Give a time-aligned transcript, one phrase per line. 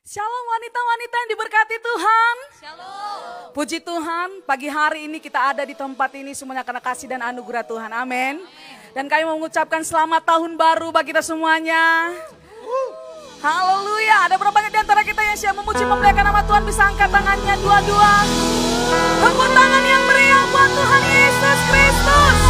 [0.00, 2.36] Shalom wanita-wanita yang diberkati Tuhan.
[2.56, 3.52] Shalom.
[3.52, 7.60] Puji Tuhan, pagi hari ini kita ada di tempat ini semuanya karena kasih dan anugerah
[7.68, 7.92] Tuhan.
[7.92, 8.40] Amin.
[8.96, 12.16] Dan kami mengucapkan selamat tahun baru bagi kita semuanya.
[13.44, 14.24] Haleluya.
[14.24, 17.54] Ada berapa banyak di antara kita yang siap memuji memuliakan nama Tuhan bisa angkat tangannya
[17.60, 18.14] dua-dua.
[19.20, 22.49] Tepuk tangan yang meriah buat Tuhan Yesus Kristus.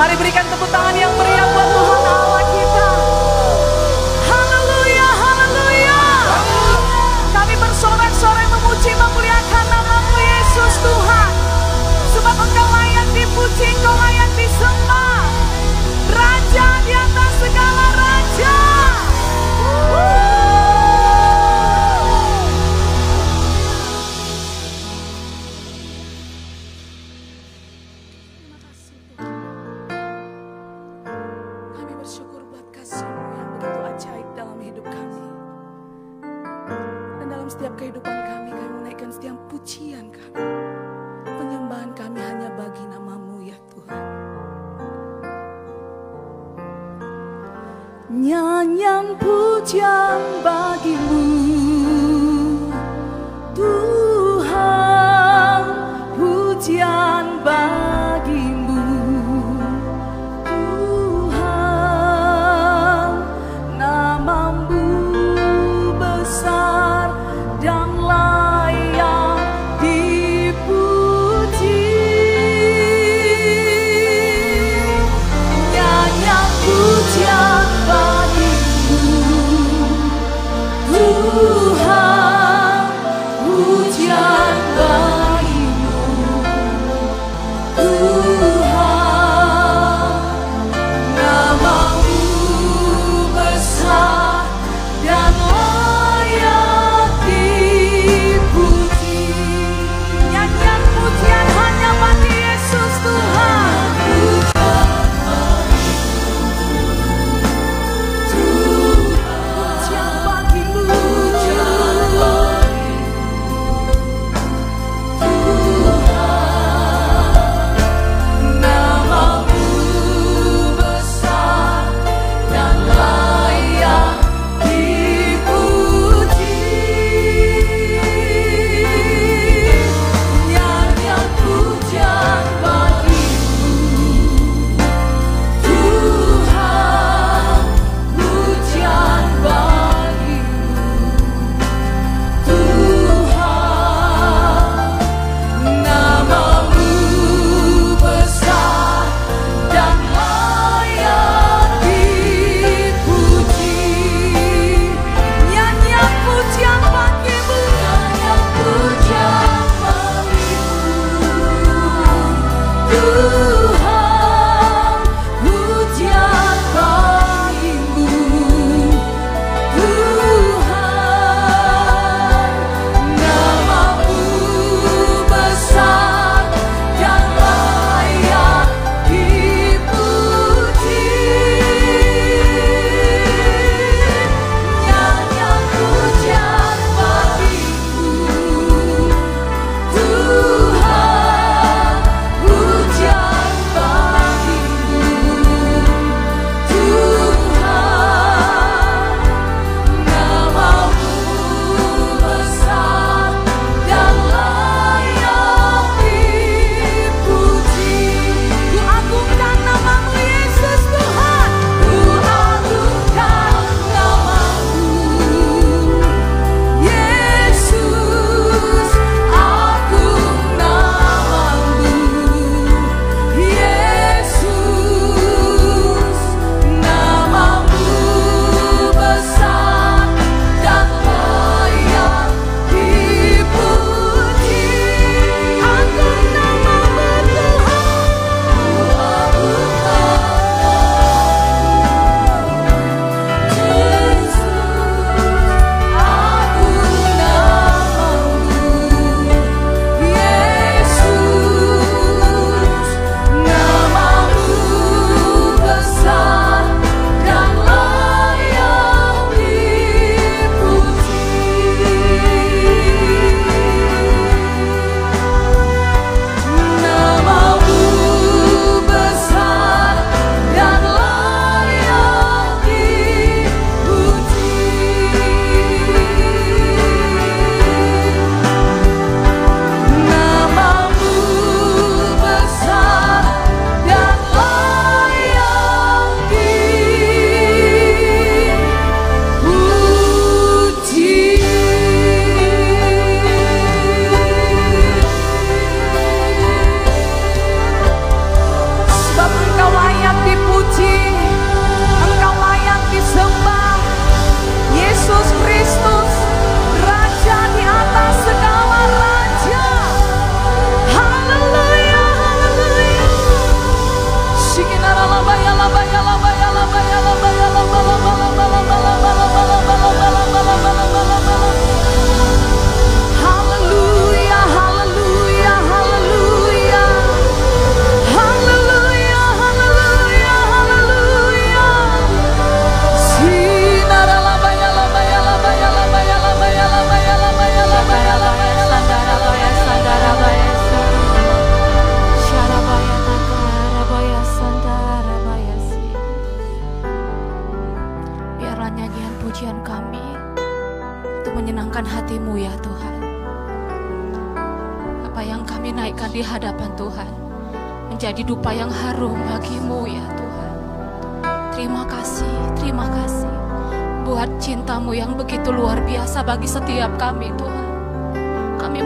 [0.00, 2.88] Mari berikan tepuk tangan yang meriah buat Tuhan Allah kita.
[4.32, 6.00] Haleluya, haleluya.
[7.36, 11.32] Kami bersorak-sorai memuji memuliakan namamu Yesus Tuhan.
[12.16, 15.20] Sebab engkau layak dipuji, engkau layak disembah.
[16.16, 17.89] Raja di atas segala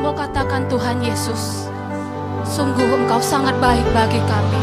[0.04, 1.64] Mau katakan Tuhan Yesus,
[2.44, 4.62] sungguh Engkau sangat baik bagi kami.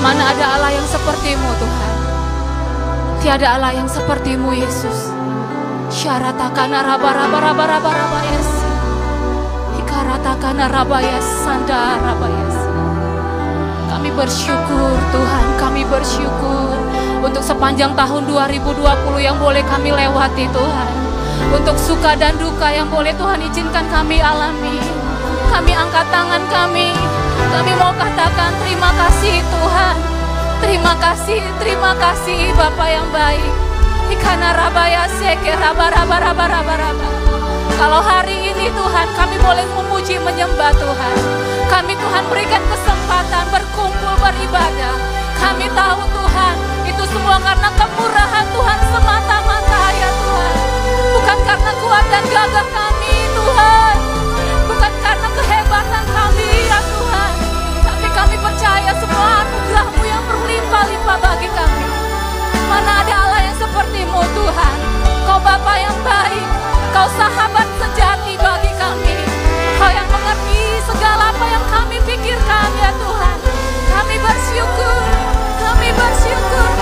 [0.00, 1.94] Mana ada Allah yang sepertimu Tuhan.
[3.20, 5.12] Tiada Allah yang sepertimu Yesus.
[5.92, 8.50] Syaratakan raba raba raba raba raba yes.
[9.84, 12.56] Ikaratakan raba yes sanda raba yes.
[13.92, 16.72] Kami bersyukur Tuhan, kami bersyukur
[17.20, 18.80] untuk sepanjang tahun 2020
[19.20, 20.99] yang boleh kami lewati Tuhan.
[21.48, 24.76] Untuk suka dan duka yang boleh Tuhan izinkan kami alami.
[25.48, 26.92] Kami angkat tangan kami.
[27.50, 29.96] Kami mau katakan terima kasih Tuhan.
[30.60, 33.52] Terima kasih, terima kasih Bapak yang baik.
[34.12, 37.08] Ikana rabaya seke raba raba raba raba raba.
[37.80, 41.16] Kalau hari ini Tuhan kami boleh memuji menyembah Tuhan.
[41.72, 44.94] Kami Tuhan berikan kesempatan berkumpul beribadah.
[45.40, 46.54] Kami tahu Tuhan
[46.84, 50.79] itu semua karena kemurahan Tuhan semata-mata ya Tuhan.
[51.30, 53.96] Bukan karena kuat dan gagah kami Tuhan.
[54.66, 57.32] Bukan karena kehebatan kami ya Tuhan.
[57.86, 61.86] Tapi kami percaya semua anugerahmu yang berlimpah-limpah bagi kami.
[62.66, 64.76] Mana ada Allah yang sepertimu Tuhan.
[65.22, 66.46] Kau Bapa yang baik.
[66.90, 69.14] Kau sahabat sejati bagi kami.
[69.78, 73.38] Kau yang mengerti segala apa yang kami pikirkan ya Tuhan.
[73.86, 74.98] Kami bersyukur.
[75.62, 76.79] Kami bersyukur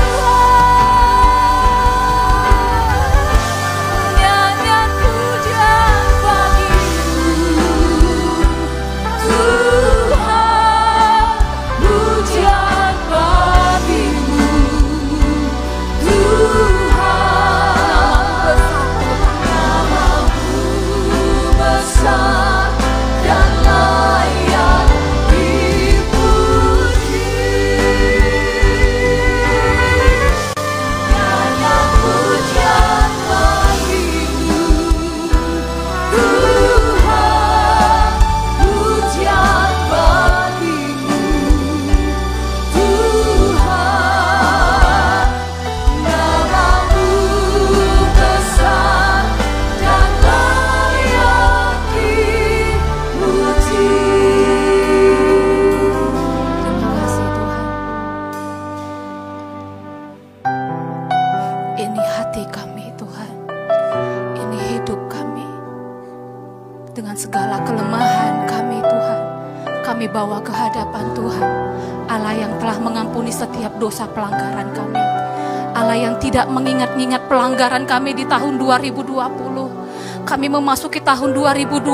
[77.09, 80.29] mengingat-ingat pelanggaran kami di tahun 2020.
[80.29, 81.89] Kami memasuki tahun 2021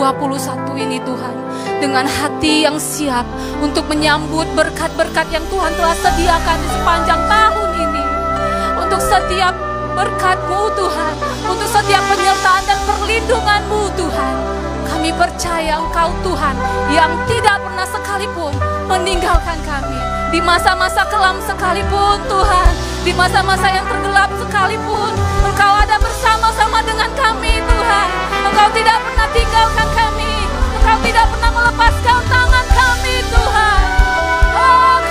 [0.74, 1.34] ini Tuhan.
[1.78, 3.22] Dengan hati yang siap
[3.62, 8.02] untuk menyambut berkat-berkat yang Tuhan telah sediakan di sepanjang tahun ini
[8.82, 9.54] untuk setiap
[9.94, 11.14] berkat-Mu Tuhan,
[11.46, 14.34] untuk setiap penyertaan dan perlindungan-Mu Tuhan.
[14.90, 16.54] Kami percaya Engkau Tuhan
[16.90, 18.50] yang tidak pernah sekalipun
[18.90, 20.03] meninggalkan kami.
[20.34, 22.70] Di masa-masa kelam sekalipun Tuhan,
[23.06, 25.14] di masa-masa yang tergelap sekalipun,
[25.46, 28.08] Engkau ada bersama-sama dengan kami Tuhan.
[28.42, 30.34] Engkau tidak pernah tinggalkan kami,
[30.74, 33.82] Engkau tidak pernah melepaskan tangan kami Tuhan.
[34.58, 35.03] Oh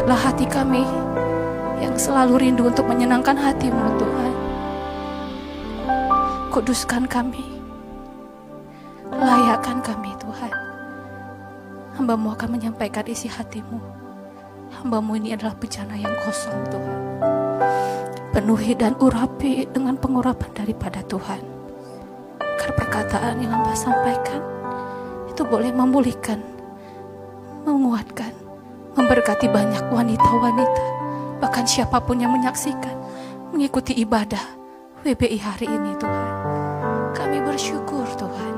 [0.00, 0.80] Lihatlah hati kami
[1.76, 4.32] yang selalu rindu untuk menyenangkan hatimu Tuhan.
[6.48, 7.44] Kuduskan kami.
[9.12, 10.48] Layakkan kami Tuhan.
[12.00, 13.76] Hambamu akan menyampaikan isi hatimu.
[14.80, 17.00] Hambamu ini adalah bejana yang kosong Tuhan.
[18.32, 21.44] Penuhi dan urapi dengan pengurapan daripada Tuhan.
[22.40, 24.40] Agar perkataan yang hamba sampaikan
[25.28, 26.40] itu boleh memulihkan,
[27.68, 28.39] menguatkan,
[28.94, 30.84] memberkati banyak wanita-wanita,
[31.38, 32.96] bahkan siapa pun yang menyaksikan,
[33.54, 34.42] mengikuti ibadah
[35.06, 36.30] WBI hari ini Tuhan.
[37.16, 38.54] Kami bersyukur Tuhan.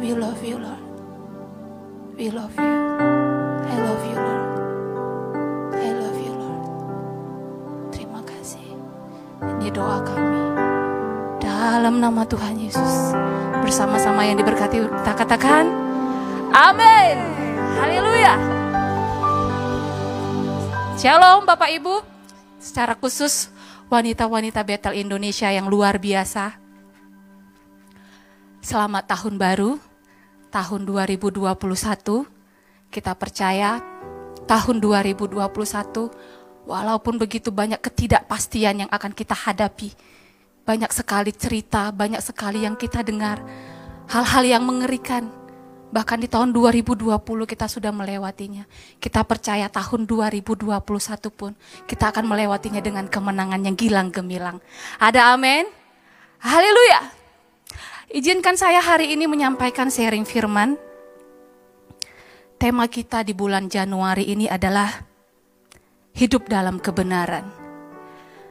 [0.00, 0.84] We love you Lord.
[2.16, 2.72] We love you.
[3.66, 4.44] I love you Lord.
[5.76, 6.64] I love you Lord.
[7.92, 8.64] Terima kasih.
[9.60, 10.44] Ini doa kami.
[11.42, 13.12] Dalam nama Tuhan Yesus.
[13.60, 15.68] Bersama-sama yang diberkati kita katakan.
[16.56, 17.16] Amin.
[17.76, 18.05] Haleluya.
[20.96, 22.00] Shalom Bapak Ibu,
[22.56, 23.52] secara khusus
[23.92, 26.56] wanita-wanita Betel Indonesia yang luar biasa.
[28.64, 29.76] Selamat tahun baru,
[30.48, 31.52] tahun 2021.
[32.88, 33.76] Kita percaya
[34.48, 35.44] tahun 2021
[36.64, 39.92] walaupun begitu banyak ketidakpastian yang akan kita hadapi.
[40.64, 43.44] Banyak sekali cerita, banyak sekali yang kita dengar.
[44.08, 45.28] Hal-hal yang mengerikan
[45.86, 47.14] Bahkan di tahun 2020
[47.46, 48.66] kita sudah melewatinya.
[48.98, 50.82] Kita percaya tahun 2021
[51.30, 51.54] pun
[51.86, 54.58] kita akan melewatinya dengan kemenangan yang gilang gemilang.
[54.98, 55.62] Ada amin?
[56.42, 57.00] Haleluya.
[58.10, 60.74] Izinkan saya hari ini menyampaikan sharing firman.
[62.56, 64.90] Tema kita di bulan Januari ini adalah
[66.18, 67.46] hidup dalam kebenaran.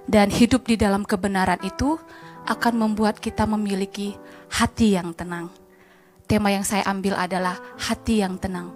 [0.06, 1.98] Dan hidup di dalam kebenaran itu
[2.46, 4.14] akan membuat kita memiliki
[4.54, 5.65] hati yang tenang
[6.26, 8.74] Tema yang saya ambil adalah hati yang tenang.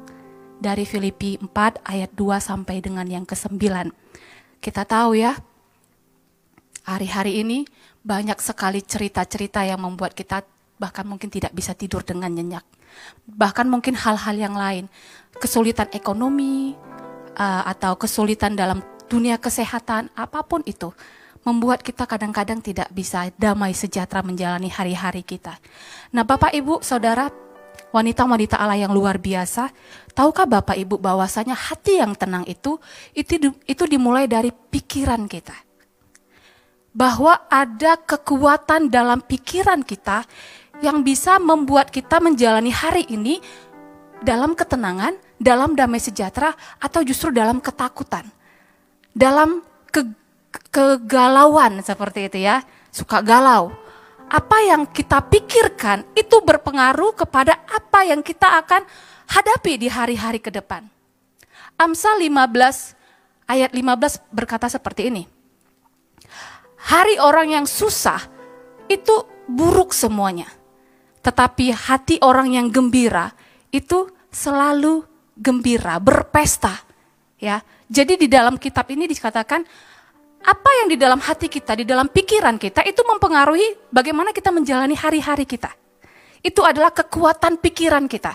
[0.62, 3.58] Dari Filipi 4 ayat 2 sampai dengan yang ke-9.
[4.62, 5.34] Kita tahu ya,
[6.86, 7.66] hari-hari ini
[8.06, 10.46] banyak sekali cerita-cerita yang membuat kita
[10.78, 12.62] bahkan mungkin tidak bisa tidur dengan nyenyak.
[13.26, 14.86] Bahkan mungkin hal-hal yang lain,
[15.42, 16.78] kesulitan ekonomi,
[17.34, 20.94] uh, atau kesulitan dalam dunia kesehatan, apa pun itu
[21.48, 25.56] membuat kita kadang-kadang tidak bisa damai sejahtera menjalani hari-hari kita.
[26.12, 27.32] Nah, Bapak Ibu, Saudara,
[27.90, 29.72] wanita-wanita Allah yang luar biasa,
[30.14, 32.78] tahukah Bapak Ibu bahwasanya hati yang tenang itu
[33.16, 35.56] itu itu dimulai dari pikiran kita.
[36.90, 40.26] Bahwa ada kekuatan dalam pikiran kita
[40.82, 43.40] yang bisa membuat kita menjalani hari ini
[44.20, 48.28] dalam ketenangan, dalam damai sejahtera atau justru dalam ketakutan.
[49.16, 50.06] Dalam ke
[50.70, 53.74] kegalauan seperti itu ya, suka galau.
[54.30, 58.86] Apa yang kita pikirkan itu berpengaruh kepada apa yang kita akan
[59.26, 60.86] hadapi di hari-hari ke depan.
[61.80, 62.94] Amsal 15
[63.50, 65.24] ayat 15 berkata seperti ini.
[66.80, 68.22] Hari orang yang susah
[68.86, 70.48] itu buruk semuanya.
[71.26, 73.34] Tetapi hati orang yang gembira
[73.74, 75.04] itu selalu
[75.36, 76.86] gembira, berpesta.
[77.42, 77.66] Ya.
[77.90, 79.66] Jadi di dalam kitab ini dikatakan
[80.40, 84.96] apa yang di dalam hati kita, di dalam pikiran kita itu mempengaruhi bagaimana kita menjalani
[84.96, 85.72] hari-hari kita.
[86.40, 88.32] Itu adalah kekuatan pikiran kita.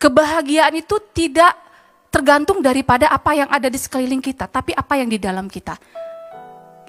[0.00, 1.54] Kebahagiaan itu tidak
[2.10, 5.78] tergantung daripada apa yang ada di sekeliling kita, tapi apa yang di dalam kita.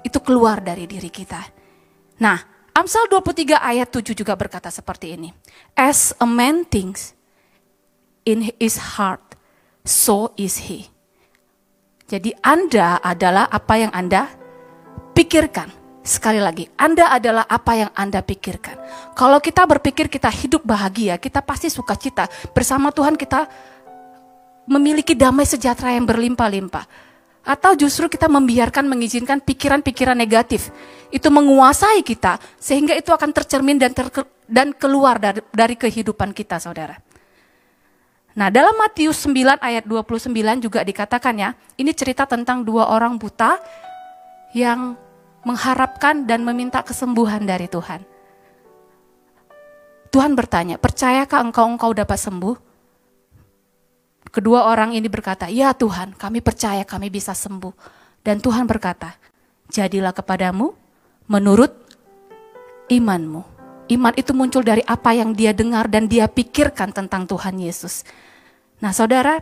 [0.02, 1.38] Itu keluar dari diri kita.
[2.18, 2.38] Nah,
[2.72, 5.30] Amsal 23 ayat 7 juga berkata seperti ini.
[5.78, 7.14] As a man thinks
[8.26, 9.38] in his heart,
[9.86, 10.91] so is he.
[12.12, 14.28] Jadi Anda adalah apa yang Anda
[15.16, 15.80] pikirkan.
[16.04, 18.76] Sekali lagi, Anda adalah apa yang Anda pikirkan.
[19.16, 22.28] Kalau kita berpikir kita hidup bahagia, kita pasti sukacita.
[22.52, 23.48] Bersama Tuhan kita
[24.68, 26.84] memiliki damai sejahtera yang berlimpah-limpah.
[27.48, 30.68] Atau justru kita membiarkan, mengizinkan pikiran-pikiran negatif.
[31.08, 34.10] Itu menguasai kita, sehingga itu akan tercermin dan, ter,
[34.44, 36.98] dan keluar dari, dari kehidupan kita, saudara.
[38.32, 40.32] Nah, dalam Matius 9 ayat 29
[40.64, 43.60] juga dikatakan ya, ini cerita tentang dua orang buta
[44.56, 44.96] yang
[45.44, 48.00] mengharapkan dan meminta kesembuhan dari Tuhan.
[50.12, 52.56] Tuhan bertanya, percayakah engkau engkau dapat sembuh?
[54.32, 57.72] Kedua orang ini berkata, ya Tuhan, kami percaya kami bisa sembuh.
[58.24, 59.12] Dan Tuhan berkata,
[59.68, 60.72] jadilah kepadamu
[61.28, 61.72] menurut
[62.88, 63.51] imanmu.
[63.92, 68.08] Iman itu muncul dari apa yang dia dengar dan dia pikirkan tentang Tuhan Yesus.
[68.80, 69.36] Nah, saudara,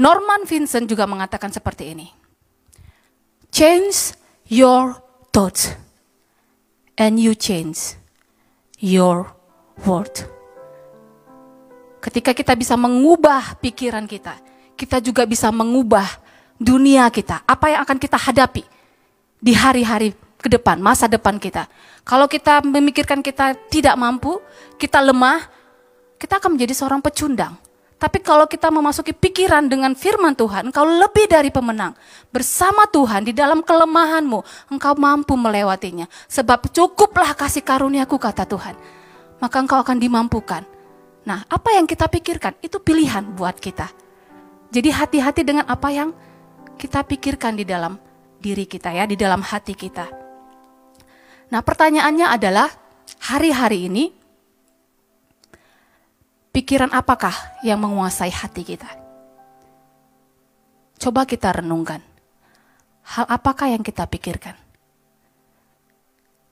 [0.00, 2.08] Norman Vincent juga mengatakan seperti ini.
[3.52, 4.16] Change
[4.48, 4.96] your
[5.28, 5.76] thoughts
[6.96, 8.00] and you change
[8.80, 9.28] your
[9.84, 10.24] world.
[12.00, 14.40] Ketika kita bisa mengubah pikiran kita,
[14.72, 16.06] kita juga bisa mengubah
[16.56, 17.44] dunia kita.
[17.44, 18.64] Apa yang akan kita hadapi
[19.40, 21.66] di hari-hari ke depan, masa depan kita.
[22.06, 24.38] Kalau kita memikirkan kita tidak mampu,
[24.78, 25.42] kita lemah,
[26.22, 27.58] kita akan menjadi seorang pecundang.
[27.98, 31.98] Tapi kalau kita memasuki pikiran dengan firman Tuhan, engkau lebih dari pemenang.
[32.30, 36.06] Bersama Tuhan di dalam kelemahanmu, engkau mampu melewatinya.
[36.30, 38.76] Sebab cukuplah kasih karuniaku kata Tuhan.
[39.42, 40.62] Maka engkau akan dimampukan.
[41.26, 43.90] Nah, apa yang kita pikirkan itu pilihan buat kita.
[44.70, 46.12] Jadi hati-hati dengan apa yang
[46.76, 47.96] kita pikirkan di dalam
[48.38, 50.25] diri kita ya, di dalam hati kita.
[51.46, 52.68] Nah, pertanyaannya adalah
[53.22, 54.04] hari-hari ini
[56.50, 58.90] pikiran apakah yang menguasai hati kita?
[60.96, 62.02] Coba kita renungkan.
[63.06, 64.58] Hal apakah yang kita pikirkan?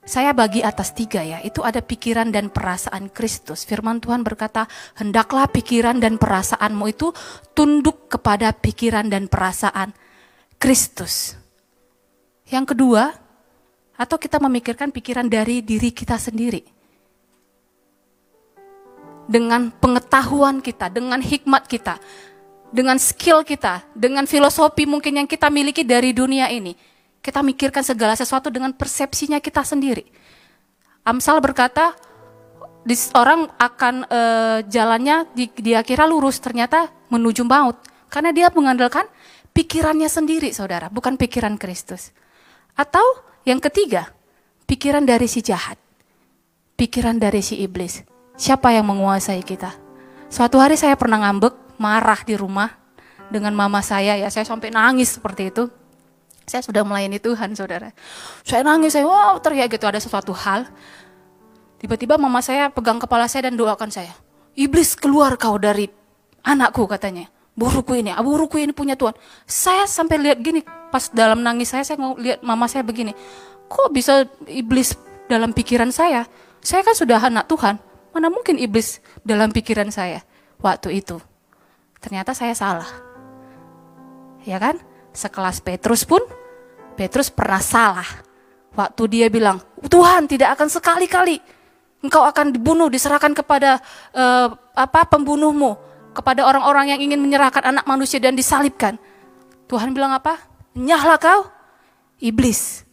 [0.05, 3.65] Saya bagi atas tiga ya, itu ada pikiran dan perasaan Kristus.
[3.65, 4.69] Firman Tuhan berkata,
[5.01, 7.09] hendaklah pikiran dan perasaanmu itu
[7.57, 9.97] tunduk kepada pikiran dan perasaan
[10.61, 11.33] Kristus.
[12.45, 13.24] Yang kedua,
[13.95, 16.63] atau kita memikirkan pikiran dari diri kita sendiri.
[19.25, 21.97] Dengan pengetahuan kita, dengan hikmat kita,
[22.69, 28.13] dengan skill kita, dengan filosofi mungkin yang kita miliki dari dunia ini kita mikirkan segala
[28.13, 30.05] sesuatu dengan persepsinya kita sendiri.
[31.01, 31.97] Amsal berkata,
[33.17, 34.21] orang akan e,
[34.69, 37.81] jalannya di, dia kira lurus, ternyata menuju maut.
[38.13, 39.09] Karena dia mengandalkan
[39.57, 42.13] pikirannya sendiri, saudara, bukan pikiran Kristus.
[42.77, 43.01] Atau
[43.45, 44.11] yang ketiga,
[44.65, 45.79] pikiran dari si jahat.
[46.75, 48.03] Pikiran dari si iblis.
[48.35, 49.71] Siapa yang menguasai kita?
[50.27, 52.73] Suatu hari saya pernah ngambek, marah di rumah
[53.31, 55.71] dengan mama saya, ya saya sampai nangis seperti itu
[56.45, 57.89] saya sudah melayani Tuhan, saudara.
[58.45, 60.69] Saya nangis, saya wow teriak gitu ada sesuatu hal.
[61.81, 64.13] Tiba-tiba mama saya pegang kepala saya dan doakan saya.
[64.53, 65.89] Iblis keluar kau dari
[66.45, 67.27] anakku katanya.
[67.57, 69.15] Buruku ini, buruku ini punya Tuhan.
[69.49, 73.11] Saya sampai lihat gini, pas dalam nangis saya, saya lihat mama saya begini.
[73.65, 74.93] Kok bisa iblis
[75.25, 76.25] dalam pikiran saya?
[76.61, 77.77] Saya kan sudah anak Tuhan.
[78.15, 80.23] Mana mungkin iblis dalam pikiran saya
[80.61, 81.19] waktu itu?
[81.99, 82.87] Ternyata saya salah.
[84.45, 84.79] Ya kan?
[85.15, 86.21] Sekelas Petrus pun,
[86.99, 88.07] Petrus pernah salah.
[88.75, 91.39] Waktu dia bilang, Tuhan tidak akan sekali-kali
[92.05, 93.81] engkau akan dibunuh, diserahkan kepada
[94.13, 95.73] uh, apa pembunuhmu,
[96.13, 99.01] kepada orang-orang yang ingin menyerahkan anak manusia dan disalibkan.
[99.65, 100.37] Tuhan bilang apa?
[100.75, 101.41] Nyahlah kau,
[102.19, 102.83] iblis.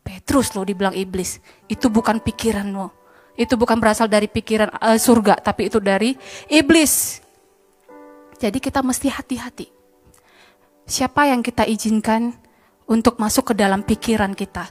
[0.00, 1.42] Petrus loh dibilang iblis.
[1.66, 2.86] Itu bukan pikiranmu.
[3.34, 6.14] Itu bukan berasal dari pikiran uh, surga, tapi itu dari
[6.50, 7.18] iblis.
[8.40, 9.80] Jadi kita mesti hati-hati
[10.90, 12.34] siapa yang kita izinkan
[12.90, 14.66] untuk masuk ke dalam pikiran kita.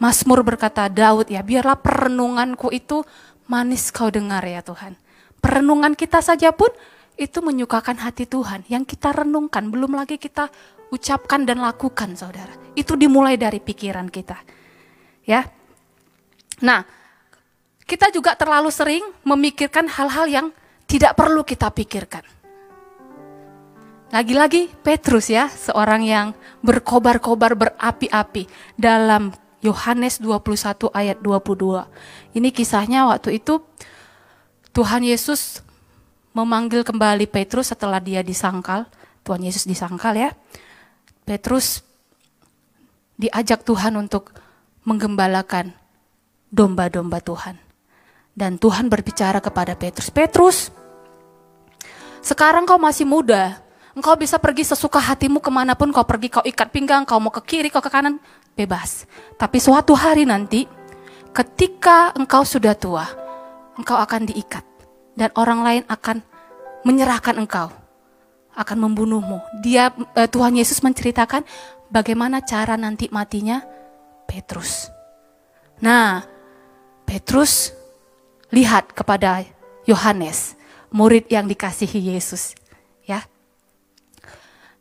[0.00, 3.02] Mazmur berkata, Daud ya, biarlah perenunganku itu
[3.50, 4.96] manis kau dengar ya Tuhan.
[5.42, 6.70] Perenungan kita saja pun
[7.20, 8.64] itu menyukakan hati Tuhan.
[8.72, 10.48] Yang kita renungkan, belum lagi kita
[10.88, 12.56] ucapkan dan lakukan saudara.
[12.72, 14.40] Itu dimulai dari pikiran kita.
[15.28, 15.44] Ya.
[16.64, 16.88] Nah,
[17.84, 20.46] kita juga terlalu sering memikirkan hal-hal yang
[20.88, 22.24] tidak perlu kita pikirkan.
[24.10, 26.34] Lagi-lagi Petrus ya, seorang yang
[26.66, 29.30] berkobar-kobar berapi-api dalam
[29.62, 31.86] Yohanes 21 ayat 22.
[32.34, 33.62] Ini kisahnya waktu itu
[34.74, 35.62] Tuhan Yesus
[36.32, 38.86] memanggil kembali Petrus setelah dia disangkal.
[39.22, 40.30] Tuhan Yesus disangkal ya.
[41.28, 41.84] Petrus
[43.20, 44.32] diajak Tuhan untuk
[44.88, 45.76] menggembalakan
[46.48, 47.56] domba-domba Tuhan.
[48.30, 50.58] Dan Tuhan berbicara kepada Petrus, Petrus,
[52.24, 56.44] sekarang kau masih muda, Engkau bisa pergi sesuka hatimu ke mana pun kau pergi, kau
[56.46, 58.22] ikat pinggang, kau mau ke kiri, kau ke kanan,
[58.54, 59.02] bebas.
[59.34, 60.62] Tapi suatu hari nanti,
[61.34, 63.02] ketika engkau sudah tua,
[63.74, 64.69] engkau akan diikat.
[65.14, 66.22] Dan orang lain akan
[66.86, 67.68] menyerahkan engkau,
[68.56, 69.40] akan membunuhmu.
[69.60, 71.44] Dia eh, Tuhan Yesus menceritakan
[71.92, 73.60] bagaimana cara nanti matinya
[74.24, 74.88] Petrus.
[75.82, 76.22] Nah,
[77.04, 77.74] Petrus
[78.54, 79.42] lihat kepada
[79.84, 80.54] Yohanes,
[80.94, 82.60] murid yang dikasihi Yesus.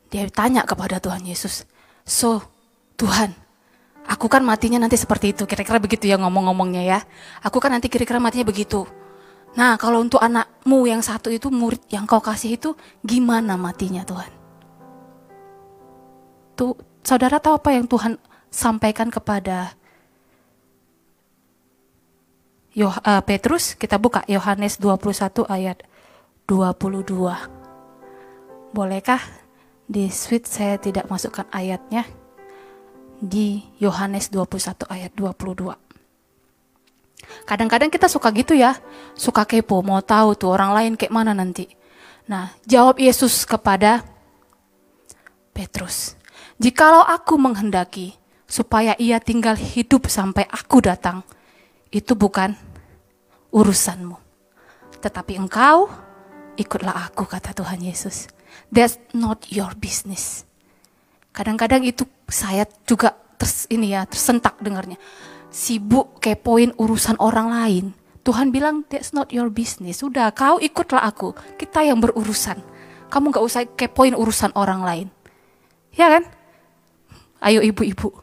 [0.09, 1.69] Dia tanya kepada Tuhan Yesus,
[2.01, 2.41] so
[2.97, 3.29] Tuhan,
[4.09, 6.99] aku kan matinya nanti seperti itu, kira-kira begitu ya ngomong-ngomongnya ya.
[7.45, 8.89] Aku kan nanti kira-kira matinya begitu.
[9.57, 14.29] Nah kalau untuk anakmu yang satu itu murid yang kau kasih itu gimana matinya Tuhan?
[16.53, 18.19] Tuh, saudara tahu apa yang Tuhan
[18.51, 19.73] sampaikan kepada
[22.77, 23.73] Yoh, uh, Petrus?
[23.73, 25.81] Kita buka Yohanes 21 ayat
[26.45, 27.17] 22.
[28.75, 29.23] Bolehkah
[29.89, 32.05] di switch saya tidak masukkan ayatnya
[33.17, 35.88] di Yohanes 21 ayat 22.
[37.45, 38.77] Kadang-kadang kita suka gitu ya,
[39.17, 41.69] suka kepo, mau tahu tuh orang lain kayak mana nanti.
[42.29, 44.05] Nah, jawab Yesus kepada
[45.49, 46.13] Petrus,
[46.61, 48.13] "Jikalau aku menghendaki
[48.45, 51.25] supaya ia tinggal hidup sampai aku datang,
[51.89, 52.53] itu bukan
[53.49, 54.17] urusanmu.
[55.01, 55.89] Tetapi engkau
[56.53, 58.29] ikutlah aku," kata Tuhan Yesus.
[58.69, 60.45] That's not your business.
[61.33, 64.99] Kadang-kadang itu saya juga ters, ini ya tersentak dengarnya.
[65.49, 67.85] Sibuk kepoin urusan orang lain.
[68.21, 70.05] Tuhan bilang that's not your business.
[70.05, 71.33] Sudah kau ikutlah aku.
[71.57, 72.61] Kita yang berurusan.
[73.09, 75.07] Kamu gak usah kepoin urusan orang lain.
[75.97, 76.23] Ya kan?
[77.41, 78.13] Ayo ibu-ibu.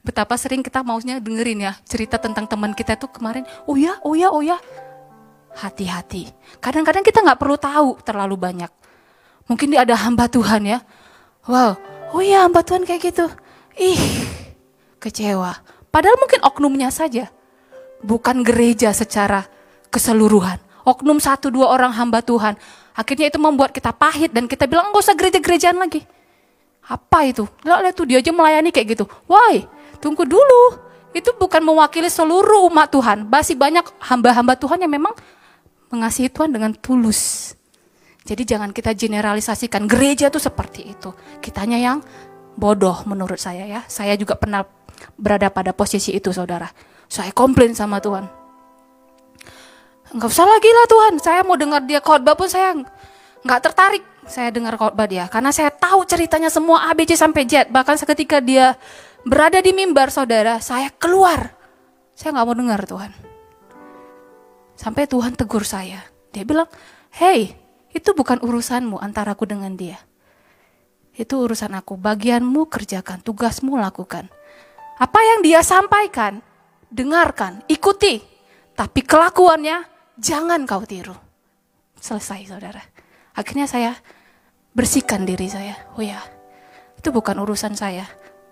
[0.00, 3.46] Betapa sering kita maunya dengerin ya cerita tentang teman kita tuh kemarin.
[3.68, 4.58] Oh ya, oh ya, oh ya.
[5.54, 6.32] Hati-hati.
[6.58, 8.72] Kadang-kadang kita nggak perlu tahu terlalu banyak.
[9.46, 10.78] Mungkin dia ada hamba Tuhan ya.
[11.44, 11.76] Wow,
[12.16, 13.26] oh iya hamba Tuhan kayak gitu.
[13.76, 14.00] Ih,
[14.98, 15.79] kecewa.
[15.90, 17.28] Padahal mungkin oknumnya saja.
[18.00, 19.44] Bukan gereja secara
[19.92, 20.56] keseluruhan.
[20.86, 22.56] Oknum satu dua orang hamba Tuhan.
[22.96, 26.02] Akhirnya itu membuat kita pahit dan kita bilang nggak usah gereja-gerejaan lagi.
[26.86, 27.44] Apa itu?
[27.62, 29.04] Lihat tuh dia aja melayani kayak gitu.
[29.28, 29.68] Why?
[30.00, 30.80] Tunggu dulu.
[31.10, 33.26] Itu bukan mewakili seluruh umat Tuhan.
[33.28, 35.12] Masih banyak hamba-hamba Tuhan yang memang
[35.90, 37.52] mengasihi Tuhan dengan tulus.
[38.24, 41.10] Jadi jangan kita generalisasikan gereja itu seperti itu.
[41.42, 41.98] Kitanya yang
[42.54, 43.80] bodoh menurut saya ya.
[43.90, 44.62] Saya juga pernah
[45.16, 46.70] berada pada posisi itu saudara.
[47.10, 48.26] Saya komplain sama Tuhan.
[50.10, 52.74] Enggak usah lagi lah Tuhan, saya mau dengar dia khotbah pun saya
[53.40, 55.26] nggak tertarik saya dengar khotbah dia.
[55.26, 57.70] Karena saya tahu ceritanya semua A, B, C sampai Z.
[57.70, 58.78] Bahkan seketika dia
[59.26, 61.54] berada di mimbar saudara, saya keluar.
[62.14, 63.12] Saya nggak mau dengar Tuhan.
[64.78, 66.04] Sampai Tuhan tegur saya.
[66.30, 66.70] Dia bilang,
[67.12, 67.58] hey,
[67.90, 69.98] itu bukan urusanmu antara aku dengan dia.
[71.12, 71.98] Itu urusan aku.
[71.98, 74.30] Bagianmu kerjakan, tugasmu lakukan.
[75.00, 76.44] Apa yang dia sampaikan,
[76.92, 78.20] dengarkan, ikuti.
[78.76, 79.88] Tapi kelakuannya
[80.20, 81.16] jangan kau tiru.
[81.96, 82.84] Selesai saudara.
[83.32, 83.96] Akhirnya saya
[84.76, 85.72] bersihkan diri saya.
[85.96, 86.20] Oh ya,
[87.00, 88.04] itu bukan urusan saya.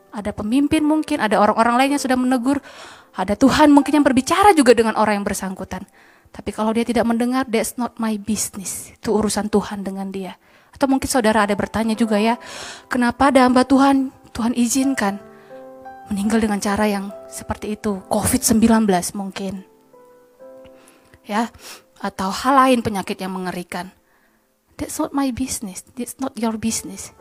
[0.09, 2.65] Ada pemimpin mungkin, ada orang-orang lain yang sudah menegur.
[3.13, 5.85] Ada Tuhan mungkin yang berbicara juga dengan orang yang bersangkutan.
[6.33, 8.89] Tapi kalau dia tidak mendengar, that's not my business.
[8.97, 10.33] Itu urusan Tuhan dengan dia.
[10.73, 12.41] Atau mungkin saudara ada bertanya juga ya,
[12.89, 15.28] kenapa ada hamba Tuhan, Tuhan izinkan
[16.09, 19.65] meninggal dengan cara yang seperti itu, COVID-19 mungkin.
[21.29, 21.53] Ya,
[22.01, 23.93] atau hal lain penyakit yang mengerikan.
[24.81, 27.13] That's not my business, that's not your business.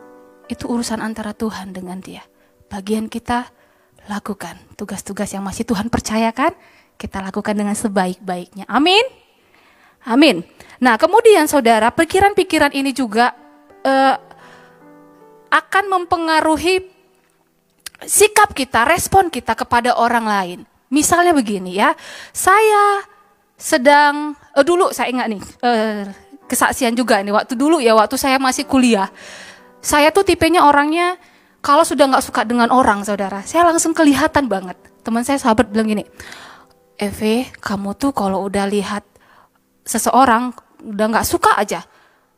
[0.47, 2.23] Itu urusan antara Tuhan dengan dia.
[2.71, 3.51] Bagian kita
[4.07, 6.55] lakukan tugas-tugas yang masih Tuhan percayakan,
[6.95, 8.63] kita lakukan dengan sebaik-baiknya.
[8.71, 9.03] Amin.
[10.07, 10.47] Amin.
[10.79, 13.35] Nah, kemudian saudara, pikiran-pikiran ini juga
[13.83, 14.15] uh,
[15.51, 16.96] akan mempengaruhi
[18.05, 20.59] sikap kita, respon kita kepada orang lain.
[20.93, 21.97] Misalnya begini ya,
[22.31, 23.03] saya
[23.57, 26.05] sedang uh, dulu saya ingat nih uh,
[26.45, 29.09] kesaksian juga nih waktu dulu ya waktu saya masih kuliah.
[29.81, 31.17] Saya tuh tipenya orangnya
[31.61, 34.77] kalau sudah nggak suka dengan orang saudara, saya langsung kelihatan banget.
[35.03, 36.03] Teman saya sahabat bilang gini,
[36.95, 39.03] Eve, kamu tuh kalau udah lihat
[39.83, 41.83] seseorang udah nggak suka aja,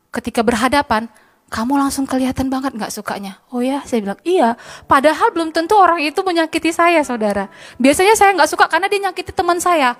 [0.10, 1.12] ketika berhadapan
[1.50, 3.42] kamu langsung kelihatan banget nggak sukanya.
[3.50, 4.54] Oh ya, saya bilang iya.
[4.86, 7.50] Padahal belum tentu orang itu menyakiti saya, saudara.
[7.82, 9.98] Biasanya saya nggak suka karena dia nyakiti teman saya.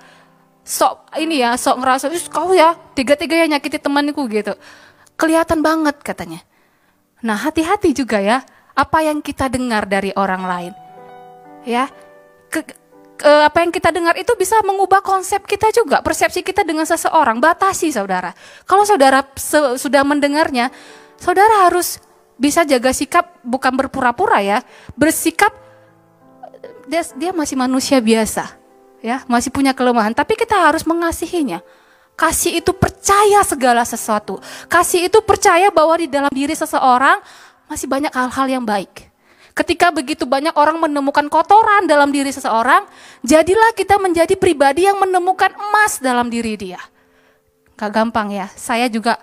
[0.62, 4.54] Sok ini ya, sok ngerasa, kau ya tiga-tiga yang nyakiti temanku gitu.
[5.18, 6.40] Kelihatan banget katanya.
[7.26, 8.46] Nah hati-hati juga ya,
[8.78, 10.72] apa yang kita dengar dari orang lain.
[11.66, 11.90] Ya,
[12.48, 12.62] ke,
[13.20, 17.42] apa yang kita dengar itu bisa mengubah konsep kita juga, persepsi kita dengan seseorang.
[17.42, 18.32] Batasi saudara.
[18.64, 19.20] Kalau saudara
[19.76, 20.72] sudah mendengarnya,
[21.20, 22.00] Saudara harus
[22.40, 24.64] bisa jaga sikap bukan berpura-pura ya,
[24.96, 25.52] bersikap
[26.88, 28.56] dia, dia masih manusia biasa,
[29.04, 31.60] ya, masih punya kelemahan, tapi kita harus mengasihinya.
[32.16, 34.40] Kasih itu percaya segala sesuatu.
[34.68, 37.20] Kasih itu percaya bahwa di dalam diri seseorang
[37.68, 39.08] masih banyak hal-hal yang baik.
[39.56, 42.88] Ketika begitu banyak orang menemukan kotoran dalam diri seseorang,
[43.20, 46.80] jadilah kita menjadi pribadi yang menemukan emas dalam diri dia.
[47.76, 49.20] Gak gampang ya, saya juga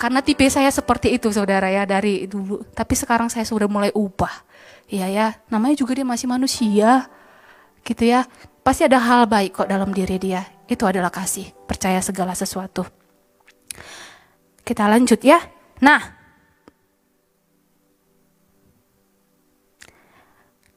[0.00, 2.64] karena tipe saya seperti itu saudara ya dari dulu.
[2.72, 4.32] Tapi sekarang saya sudah mulai ubah.
[4.88, 7.04] Iya ya, namanya juga dia masih manusia.
[7.84, 8.24] Gitu ya.
[8.64, 10.48] Pasti ada hal baik kok dalam diri dia.
[10.64, 12.88] Itu adalah kasih, percaya segala sesuatu.
[14.64, 15.36] Kita lanjut ya.
[15.84, 16.00] Nah,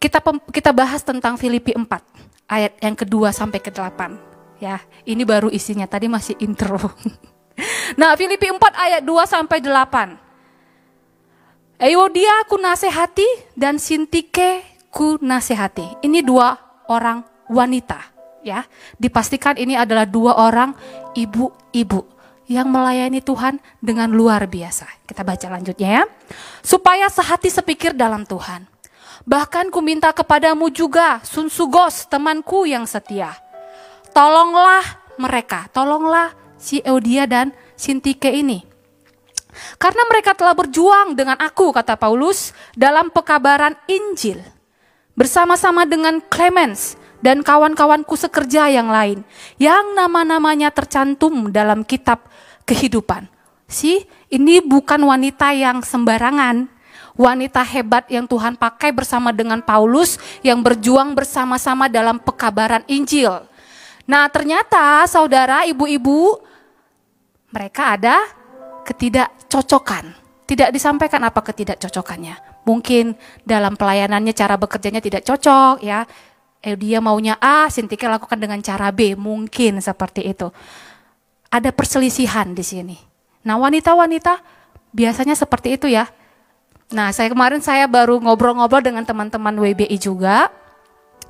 [0.04, 0.20] kita
[0.52, 1.88] kita bahas tentang Filipi 4
[2.52, 4.84] ayat yang kedua sampai ke 8 ya.
[5.08, 6.76] Ini baru isinya, tadi masih intro.
[8.00, 10.24] Nah, Filipi 4 ayat 2 sampai 8.
[11.84, 13.28] Euodia ku nasihati
[13.60, 16.00] dan Sintike ku nasihati.
[16.06, 16.56] Ini dua
[16.88, 18.00] orang wanita,
[18.46, 18.64] ya.
[18.96, 20.72] Dipastikan ini adalah dua orang
[21.12, 22.08] ibu-ibu
[22.48, 24.86] yang melayani Tuhan dengan luar biasa.
[25.04, 26.04] Kita baca lanjutnya ya.
[26.64, 28.70] Supaya sehati sepikir dalam Tuhan.
[29.28, 33.36] Bahkan ku minta kepadamu juga, Sun Sugos, temanku yang setia.
[34.16, 34.84] Tolonglah
[35.20, 36.32] mereka, tolonglah
[36.64, 38.64] si Eudia dan Sintike ini.
[39.76, 44.40] Karena mereka telah berjuang dengan aku, kata Paulus, dalam pekabaran Injil.
[45.14, 49.22] Bersama-sama dengan Clemens dan kawan-kawanku sekerja yang lain.
[49.62, 52.26] Yang nama-namanya tercantum dalam kitab
[52.66, 53.30] kehidupan.
[53.70, 56.72] Si, ini bukan wanita yang sembarangan.
[57.14, 63.46] Wanita hebat yang Tuhan pakai bersama dengan Paulus yang berjuang bersama-sama dalam pekabaran Injil.
[64.10, 66.42] Nah ternyata saudara, ibu-ibu,
[67.54, 68.26] mereka ada
[68.84, 70.18] ketidakcocokan.
[70.44, 72.66] Tidak disampaikan apa ketidakcocokannya.
[72.68, 76.04] Mungkin dalam pelayanannya cara bekerjanya tidak cocok ya.
[76.64, 80.52] Eh dia maunya A, Sintika lakukan dengan cara B, mungkin seperti itu.
[81.54, 82.98] Ada perselisihan di sini.
[83.44, 84.40] Nah, wanita-wanita
[84.96, 86.08] biasanya seperti itu ya.
[86.96, 90.48] Nah, saya kemarin saya baru ngobrol-ngobrol dengan teman-teman WBI juga.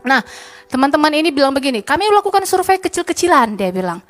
[0.06, 0.22] Nah,
[0.70, 4.04] teman-teman ini bilang begini, kami melakukan survei kecil-kecilan, dia bilang.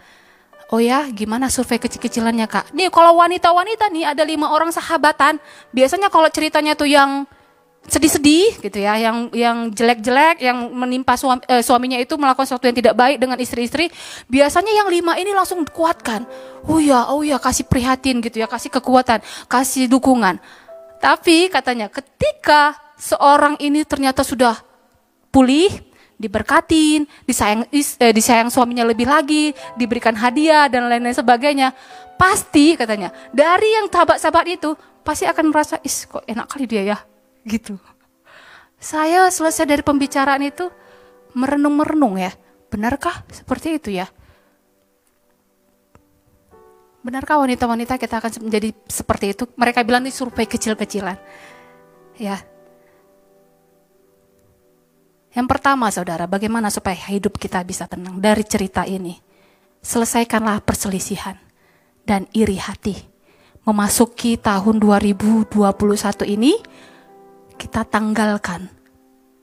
[0.71, 2.65] Oh ya, gimana survei kecil-kecilannya kak?
[2.71, 5.37] Nih kalau wanita-wanita nih ada lima orang sahabatan,
[5.75, 7.27] biasanya kalau ceritanya tuh yang
[7.83, 12.77] sedih-sedih gitu ya, yang yang jelek-jelek, yang menimpa suami, eh, suaminya itu melakukan sesuatu yang
[12.79, 13.91] tidak baik dengan istri-istri,
[14.31, 16.23] biasanya yang lima ini langsung kuatkan.
[16.63, 19.19] Oh ya, oh ya, kasih prihatin gitu ya, kasih kekuatan,
[19.51, 20.39] kasih dukungan.
[21.03, 24.55] Tapi katanya ketika seorang ini ternyata sudah
[25.27, 25.67] pulih,
[26.17, 31.73] diberkatin, disayang eh, disayang suaminya lebih lagi, diberikan hadiah dan lain-lain sebagainya,
[32.15, 34.73] pasti katanya dari yang sahabat-sahabat itu
[35.03, 36.97] pasti akan merasa is kok enak kali dia ya
[37.43, 37.75] gitu.
[38.79, 40.67] Saya selesai dari pembicaraan itu
[41.35, 42.31] merenung-merenung ya.
[42.67, 44.07] Benarkah seperti itu ya?
[47.03, 49.43] Benarkah wanita-wanita kita akan menjadi seperti itu?
[49.59, 51.19] Mereka bilang ini survei kecil-kecilan.
[52.15, 52.39] Ya.
[55.33, 59.17] Yang pertama saudara, bagaimana supaya hidup kita bisa tenang dari cerita ini?
[59.81, 61.41] Selesaikanlah perselisihan
[62.05, 62.93] dan iri hati.
[63.65, 65.49] Memasuki tahun 2021
[66.29, 66.53] ini,
[67.57, 68.69] kita tanggalkan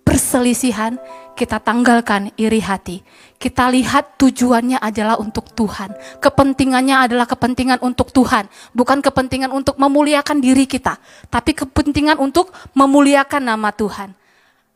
[0.07, 0.95] perselisihan,
[1.35, 3.03] kita tanggalkan iri hati.
[3.35, 5.91] Kita lihat tujuannya adalah untuk Tuhan.
[6.23, 8.47] Kepentingannya adalah kepentingan untuk Tuhan,
[8.79, 14.20] bukan kepentingan untuk memuliakan diri kita, tapi kepentingan untuk memuliakan nama Tuhan.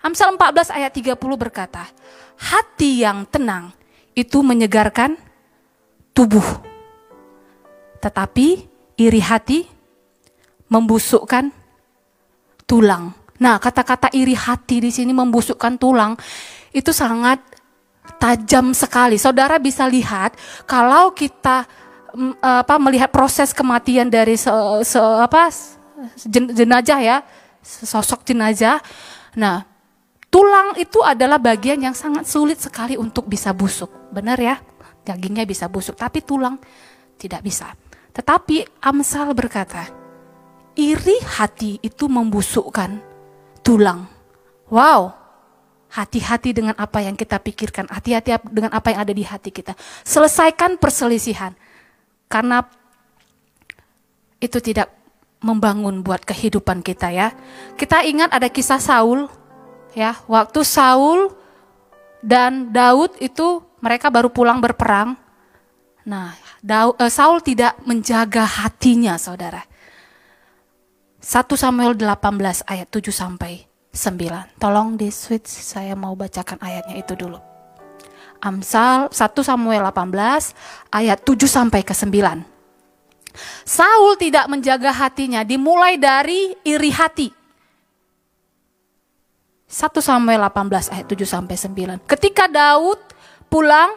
[0.05, 1.89] Amsal 14 ayat 30 berkata,
[2.37, 3.73] hati yang tenang
[4.13, 5.17] itu menyegarkan
[6.13, 6.45] tubuh.
[8.05, 8.69] Tetapi
[9.01, 9.65] iri hati
[10.69, 11.49] membusukkan
[12.69, 13.17] tulang.
[13.41, 16.13] Nah, kata-kata iri hati di sini membusukkan tulang
[16.77, 17.41] itu sangat
[18.21, 19.17] tajam sekali.
[19.17, 20.37] Saudara bisa lihat
[20.69, 21.65] kalau kita
[22.13, 24.53] mm, apa melihat proses kematian dari se,
[24.85, 25.49] se, apa
[26.29, 27.17] jenazah ya,
[27.65, 28.79] sosok jenazah.
[29.35, 29.74] Nah,
[30.35, 34.11] tulang itu adalah bagian yang sangat sulit sekali untuk bisa busuk.
[34.11, 34.59] Benar ya?
[35.07, 36.59] Dagingnya bisa busuk, tapi tulang
[37.15, 37.71] tidak bisa.
[38.11, 39.87] Tetapi Amsal berkata,
[40.75, 42.99] iri hati itu membusukkan
[43.63, 44.11] tulang.
[44.67, 45.15] Wow,
[45.95, 49.79] hati-hati dengan apa yang kita pikirkan, hati-hati dengan apa yang ada di hati kita.
[50.03, 51.55] Selesaikan perselisihan,
[52.27, 52.67] karena
[54.43, 54.91] itu tidak
[55.39, 57.31] membangun buat kehidupan kita ya.
[57.79, 59.31] Kita ingat ada kisah Saul,
[59.95, 61.33] ya, waktu Saul
[62.21, 65.17] dan Daud itu mereka baru pulang berperang.
[66.05, 69.65] Nah, Daud, uh, Saul tidak menjaga hatinya, saudara.
[71.25, 73.65] 1 Samuel 18 ayat 7 sampai
[73.97, 74.61] 9.
[74.61, 77.41] Tolong di switch saya mau bacakan ayatnya itu dulu.
[78.45, 82.45] Amsal 1 Samuel 18 ayat 7 sampai ke 9.
[83.65, 87.44] Saul tidak menjaga hatinya dimulai dari iri hati.
[89.75, 92.07] 1 Samuel 18 ayat 7 sampai 9.
[92.07, 93.03] Ketika Daud
[93.51, 93.91] pulang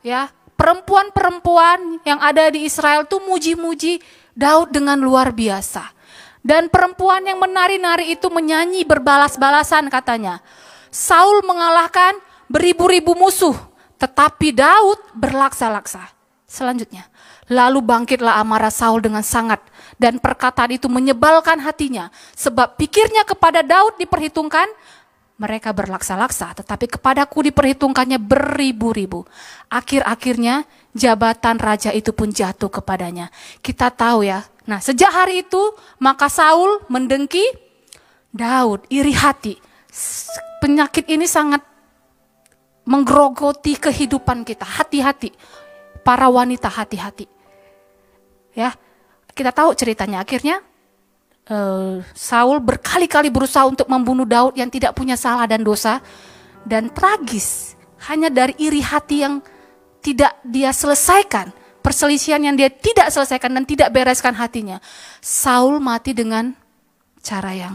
[0.00, 4.00] ya, perempuan-perempuan yang ada di Israel tuh muji-muji
[4.32, 5.92] Daud dengan luar biasa.
[6.40, 10.40] Dan perempuan yang menari-nari itu menyanyi berbalas-balasan katanya.
[10.88, 12.16] Saul mengalahkan
[12.48, 13.52] beribu-ribu musuh,
[14.00, 16.16] tetapi Daud berlaksa-laksa.
[16.48, 17.04] Selanjutnya,
[17.52, 19.60] lalu bangkitlah amarah Saul dengan sangat
[20.00, 24.64] dan perkataan itu menyebalkan hatinya sebab pikirnya kepada Daud diperhitungkan
[25.40, 29.24] mereka berlaksa-laksa, tetapi kepadaku diperhitungkannya beribu-ribu.
[29.72, 33.32] Akhir-akhirnya jabatan raja itu pun jatuh kepadanya.
[33.64, 35.58] Kita tahu ya, Nah, sejak hari itu
[35.98, 37.42] maka Saul mendengki
[38.30, 39.58] Daud, iri hati.
[40.62, 41.66] Penyakit ini sangat
[42.86, 44.62] menggerogoti kehidupan kita.
[44.62, 45.34] Hati-hati.
[46.06, 47.26] Para wanita hati-hati.
[48.54, 48.70] Ya,
[49.34, 50.22] kita tahu ceritanya.
[50.22, 50.62] Akhirnya
[51.48, 56.04] uh, Saul berkali-kali berusaha untuk membunuh Daud yang tidak punya salah dan dosa.
[56.60, 57.78] Dan tragis,
[58.10, 59.40] hanya dari iri hati yang
[60.04, 64.78] tidak dia selesaikan perselisihan yang dia tidak selesaikan dan tidak bereskan hatinya.
[65.20, 66.52] Saul mati dengan
[67.20, 67.74] cara yang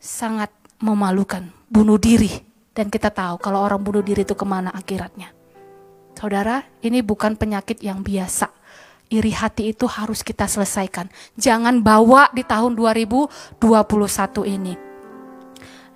[0.00, 0.50] sangat
[0.80, 2.32] memalukan, bunuh diri.
[2.72, 5.30] Dan kita tahu kalau orang bunuh diri itu ke mana akhiratnya.
[6.16, 8.48] Saudara, ini bukan penyakit yang biasa.
[9.10, 11.10] Iri hati itu harus kita selesaikan.
[11.34, 13.58] Jangan bawa di tahun 2021
[14.46, 14.78] ini.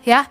[0.02, 0.26] Ya,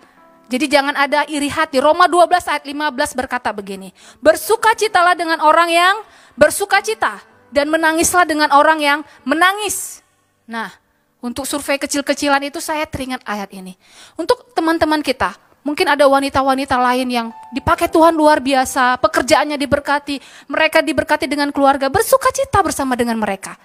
[0.51, 1.79] jadi jangan ada iri hati.
[1.79, 3.89] Roma 12 ayat 15 berkata begini.
[4.19, 5.95] Bersukacitalah dengan orang yang
[6.35, 10.03] bersuka cita dan menangislah dengan orang yang menangis.
[10.45, 10.69] Nah,
[11.23, 13.79] untuk survei kecil-kecilan itu saya teringat ayat ini.
[14.19, 15.31] Untuk teman-teman kita,
[15.63, 20.19] Mungkin ada wanita-wanita lain yang dipakai Tuhan luar biasa, pekerjaannya diberkati,
[20.51, 23.55] mereka diberkati dengan keluarga, bersuka cita bersama dengan mereka.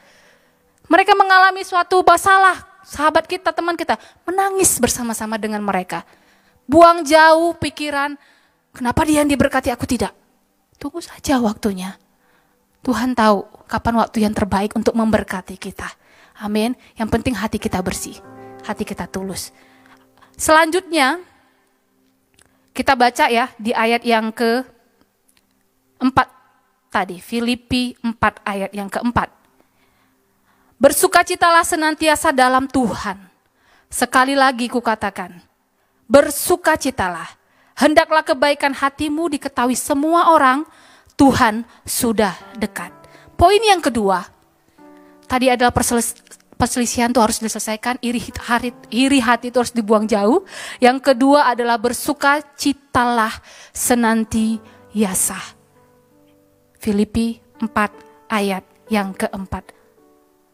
[0.87, 6.07] Mereka mengalami suatu masalah, sahabat kita, teman kita, menangis bersama-sama dengan mereka.
[6.71, 8.15] Buang jauh pikiran,
[8.71, 10.15] kenapa dia yang diberkati aku tidak?
[10.79, 11.99] Tunggu saja waktunya.
[12.87, 15.91] Tuhan tahu kapan waktu yang terbaik untuk memberkati kita.
[16.39, 16.79] Amin.
[16.95, 18.15] Yang penting hati kita bersih,
[18.63, 19.51] hati kita tulus.
[20.39, 21.19] Selanjutnya,
[22.79, 24.63] kita baca ya di ayat yang ke
[25.99, 26.31] empat
[26.95, 28.15] tadi, Filipi 4
[28.47, 29.35] ayat yang keempat.
[30.79, 33.19] Bersukacitalah senantiasa dalam Tuhan.
[33.91, 35.43] Sekali lagi kukatakan,
[36.07, 37.27] bersukacitalah.
[37.75, 40.63] Hendaklah kebaikan hatimu diketahui semua orang,
[41.19, 42.95] Tuhan sudah dekat.
[43.35, 44.23] Poin yang kedua,
[45.27, 45.75] tadi adalah
[46.59, 50.43] perselisihan itu harus diselesaikan, iri hati, iri hati itu harus dibuang jauh.
[50.83, 53.33] Yang kedua adalah bersuka citalah
[53.71, 55.39] senantiasa.
[56.83, 59.79] Filipi 4 ayat yang keempat.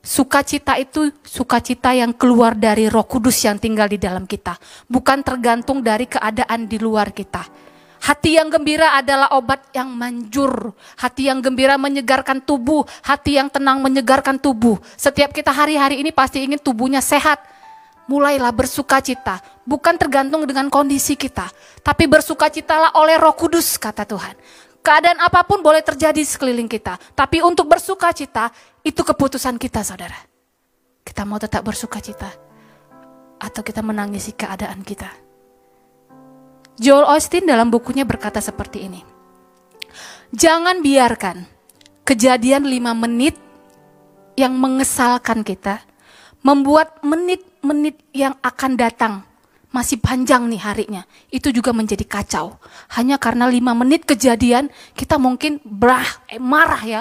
[0.05, 5.81] Sukacita itu sukacita yang keluar dari Roh Kudus yang tinggal di dalam kita, bukan tergantung
[5.81, 7.41] dari keadaan di luar kita.
[8.03, 10.75] Hati yang gembira adalah obat yang manjur.
[10.99, 12.85] Hati yang gembira menyegarkan tubuh.
[13.01, 14.77] Hati yang tenang menyegarkan tubuh.
[14.99, 17.41] Setiap kita hari-hari ini pasti ingin tubuhnya sehat.
[18.05, 19.41] Mulailah bersuka cita.
[19.65, 21.49] Bukan tergantung dengan kondisi kita.
[21.81, 24.37] Tapi bersuka citalah oleh roh kudus kata Tuhan.
[24.85, 27.01] Keadaan apa pun boleh terjadi sekeliling kita.
[27.17, 28.53] Tapi untuk bersuka cita,
[28.85, 30.21] itu keputusan kita saudara.
[31.01, 32.29] Kita mau tetap bersuka cita.
[33.41, 35.24] Atau kita menangisi keadaan kita.
[36.75, 39.01] Joel Austin dalam bukunya berkata seperti ini.
[40.35, 41.47] Jangan biarkan
[42.03, 43.39] kejadian lima menit
[44.35, 45.79] yang mengesalkan kita,
[46.43, 49.15] membuat menit-menit yang akan datang
[49.75, 51.03] masih panjang nih harinya,
[51.35, 52.63] itu juga menjadi kacau.
[52.95, 57.01] Hanya karena lima menit kejadian, kita mungkin berah, eh, marah ya,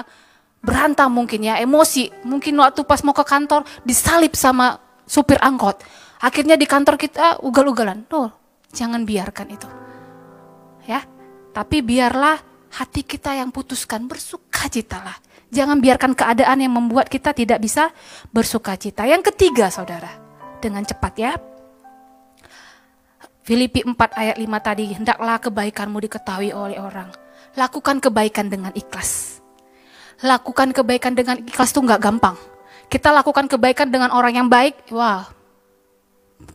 [0.58, 2.10] berantam mungkin ya, emosi.
[2.26, 5.86] Mungkin waktu pas mau ke kantor disalip sama supir angkot.
[6.18, 8.10] Akhirnya di kantor kita ugal-ugalan.
[8.10, 8.26] Tuh,
[8.74, 9.68] Jangan biarkan itu.
[10.90, 11.06] Ya.
[11.54, 12.42] Tapi biarlah
[12.74, 15.14] hati kita yang putuskan bersuka citalah.
[15.54, 17.94] Jangan biarkan keadaan yang membuat kita tidak bisa
[18.34, 19.06] bersuka cita.
[19.06, 20.10] Yang ketiga, saudara,
[20.58, 21.32] dengan cepat ya.
[23.46, 27.06] Filipi 4 ayat 5 tadi, hendaklah kebaikanmu diketahui oleh orang.
[27.54, 29.38] Lakukan kebaikan dengan ikhlas.
[30.26, 32.34] Lakukan kebaikan dengan ikhlas itu nggak gampang.
[32.90, 35.30] Kita lakukan kebaikan dengan orang yang baik, wah,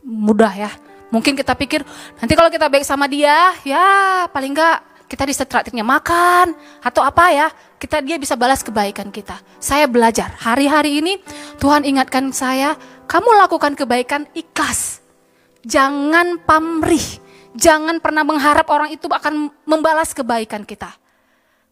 [0.04, 0.70] mudah ya.
[1.10, 1.82] Mungkin kita pikir
[2.22, 4.78] nanti kalau kita baik sama dia, ya paling enggak
[5.10, 7.50] kita disetraktifnya makan atau apa ya,
[7.82, 9.42] kita dia bisa balas kebaikan kita.
[9.58, 11.18] Saya belajar hari-hari ini
[11.58, 12.78] Tuhan ingatkan saya,
[13.10, 15.02] kamu lakukan kebaikan ikhlas.
[15.66, 17.02] Jangan pamrih,
[17.58, 20.94] jangan pernah mengharap orang itu akan membalas kebaikan kita.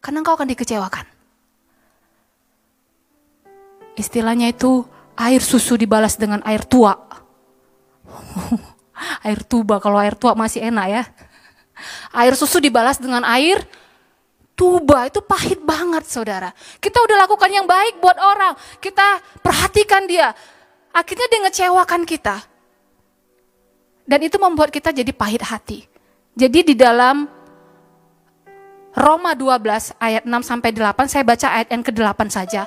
[0.03, 1.07] Karena engkau akan dikecewakan.
[3.95, 4.83] Istilahnya itu
[5.15, 6.95] air susu dibalas dengan air tua.
[9.23, 11.03] air tuba kalau air tua masih enak ya.
[12.11, 13.63] Air susu dibalas dengan air
[14.59, 16.51] tuba itu pahit banget saudara.
[16.83, 20.35] Kita udah lakukan yang baik buat orang, kita perhatikan dia.
[20.91, 22.43] Akhirnya dia ngecewakan kita.
[24.03, 25.85] Dan itu membuat kita jadi pahit hati.
[26.35, 27.29] Jadi di dalam
[28.97, 32.65] Roma 12 ayat 6 sampai 8 saya baca ayat yang ke-8 saja.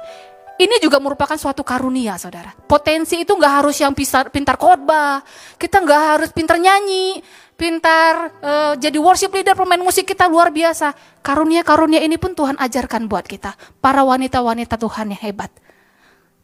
[0.63, 2.55] Ini juga merupakan suatu karunia, saudara.
[2.55, 5.19] Potensi itu nggak harus yang pintar, pintar khotbah,
[5.59, 7.19] kita nggak harus pintar nyanyi,
[7.59, 10.95] pintar uh, jadi worship leader, pemain musik kita luar biasa.
[11.19, 15.51] Karunia-karunia ini pun Tuhan ajarkan buat kita, para wanita-wanita Tuhan yang hebat.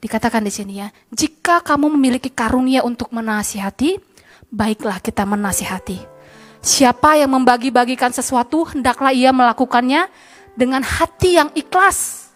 [0.02, 4.02] Dikatakan di sini ya, jika kamu memiliki karunia untuk menasihati,
[4.50, 6.18] baiklah kita menasihati.
[6.58, 10.10] Siapa yang membagi-bagikan sesuatu, hendaklah ia melakukannya
[10.58, 12.27] dengan hati yang ikhlas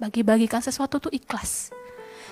[0.00, 1.68] bagi-bagikan sesuatu itu ikhlas.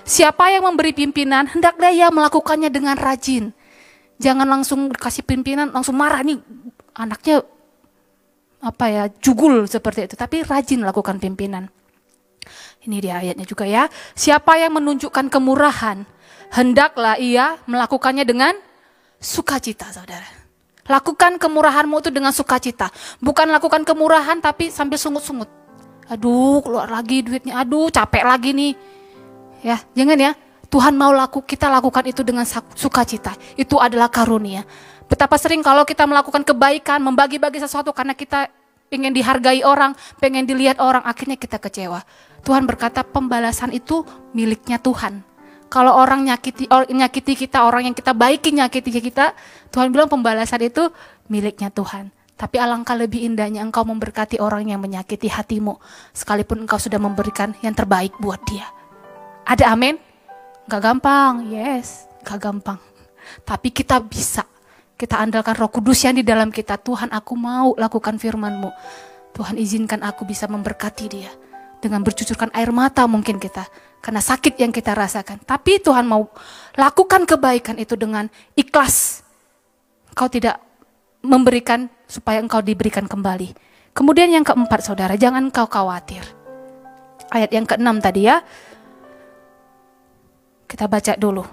[0.01, 3.53] Siapa yang memberi pimpinan, hendaklah ia melakukannya dengan rajin.
[4.17, 6.41] Jangan langsung kasih pimpinan, langsung marah nih
[6.97, 7.45] anaknya
[8.59, 10.15] apa ya jugul seperti itu.
[10.17, 11.69] Tapi rajin lakukan pimpinan.
[12.83, 13.85] Ini dia ayatnya juga ya.
[14.17, 16.03] Siapa yang menunjukkan kemurahan,
[16.57, 18.57] hendaklah ia melakukannya dengan
[19.21, 20.25] sukacita, saudara.
[20.89, 22.89] Lakukan kemurahanmu itu dengan sukacita.
[23.21, 25.58] Bukan lakukan kemurahan tapi sambil sungut-sungut
[26.09, 28.73] aduh keluar lagi duitnya, aduh capek lagi nih.
[29.61, 30.31] Ya, jangan ya.
[30.69, 32.45] Tuhan mau laku kita lakukan itu dengan
[32.77, 33.33] sukacita.
[33.57, 34.61] Itu adalah karunia.
[35.09, 38.53] Betapa sering kalau kita melakukan kebaikan, membagi-bagi sesuatu karena kita
[38.89, 42.05] pengen dihargai orang, pengen dilihat orang, akhirnya kita kecewa.
[42.45, 44.05] Tuhan berkata pembalasan itu
[44.37, 45.25] miliknya Tuhan.
[45.69, 49.37] Kalau orang nyakiti, or, nyakiti kita, orang yang kita baiki nyakiti kita,
[49.69, 50.89] Tuhan bilang pembalasan itu
[51.29, 52.09] miliknya Tuhan.
[52.39, 55.75] Tapi alangkah lebih indahnya engkau memberkati orang yang menyakiti hatimu,
[56.15, 58.63] sekalipun engkau sudah memberikan yang terbaik buat dia.
[59.43, 59.99] Ada amin?
[60.71, 62.79] Gak gampang, yes, gak gampang.
[63.43, 64.47] Tapi kita bisa.
[64.95, 66.79] Kita andalkan roh kudus yang di dalam kita.
[66.79, 68.71] Tuhan aku mau lakukan firmanmu.
[69.35, 71.31] Tuhan izinkan aku bisa memberkati dia.
[71.83, 73.67] Dengan bercucurkan air mata mungkin kita
[73.99, 75.43] karena sakit yang kita rasakan.
[75.43, 76.31] Tapi Tuhan mau
[76.75, 79.23] lakukan kebaikan itu dengan ikhlas.
[80.15, 80.59] Kau tidak
[81.23, 83.53] memberikan supaya engkau diberikan kembali.
[83.93, 86.25] Kemudian yang keempat saudara, jangan kau khawatir.
[87.29, 88.41] Ayat yang keenam tadi ya.
[90.65, 91.45] Kita baca dulu.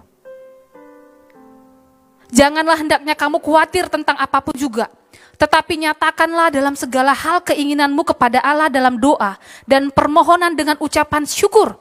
[2.33, 4.89] Janganlah hendaknya kamu khawatir tentang apa pun juga.
[5.37, 9.37] Tetapi nyatakanlah dalam segala hal keinginanmu kepada Allah dalam doa
[9.69, 11.77] dan permohonan dengan ucapan syukur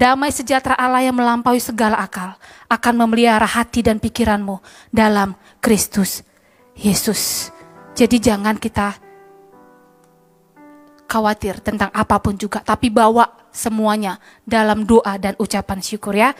[0.00, 2.32] Damai sejahtera Allah yang melampaui segala akal
[2.72, 4.56] akan memelihara hati dan pikiranmu
[4.88, 6.24] dalam Kristus
[6.72, 7.52] Yesus.
[7.94, 8.96] Jadi jangan kita
[11.10, 16.30] khawatir tentang apa pun juga, tapi bawa semuanya dalam doa dan ucapan syukur ya.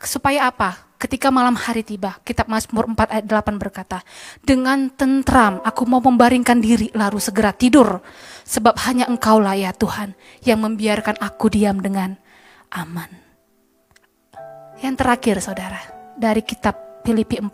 [0.00, 0.86] Supaya apa?
[0.96, 4.00] Ketika malam hari tiba, kitab Mazmur 4 ayat 8 berkata,
[4.40, 8.00] Dengan tentram aku mau membaringkan diri lalu segera tidur,
[8.48, 12.16] sebab hanya engkaulah ya Tuhan yang membiarkan aku diam dengan
[12.72, 13.12] aman.
[14.80, 15.80] Yang terakhir saudara,
[16.16, 17.52] dari kitab Filipi 4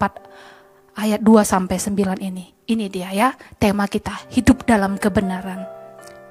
[0.97, 2.53] ayat 2 sampai 9 ini.
[2.69, 3.29] Ini dia ya,
[3.59, 5.67] tema kita, hidup dalam kebenaran.